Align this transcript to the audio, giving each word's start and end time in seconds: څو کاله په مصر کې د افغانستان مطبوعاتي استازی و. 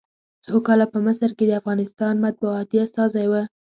څو 0.45 0.55
کاله 0.65 0.85
په 0.93 0.99
مصر 1.05 1.29
کې 1.37 1.45
د 1.47 1.51
افغانستان 1.61 2.15
مطبوعاتي 2.25 2.77
استازی 2.85 3.25
و. 3.27 3.33